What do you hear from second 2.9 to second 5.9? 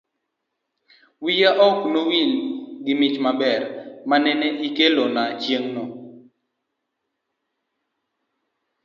mich maber manene ikelona chieng'no.